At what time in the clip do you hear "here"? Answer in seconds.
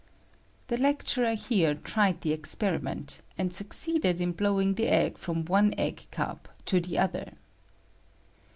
1.35-1.75